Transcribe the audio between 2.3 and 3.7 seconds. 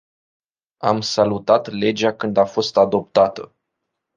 a fost adoptată.